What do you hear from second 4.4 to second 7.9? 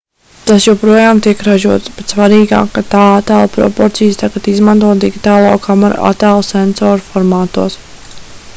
izmanto digitālo kameru attēlu sensoru formātos